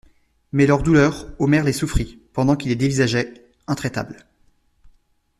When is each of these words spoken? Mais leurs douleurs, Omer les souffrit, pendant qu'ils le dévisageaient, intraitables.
Mais 0.51 0.65
leurs 0.65 0.81
douleurs, 0.81 1.27
Omer 1.37 1.63
les 1.63 1.73
souffrit, 1.73 2.19
pendant 2.33 2.55
qu'ils 2.55 2.71
le 2.71 2.75
dévisageaient, 2.75 3.45
intraitables. 3.67 4.25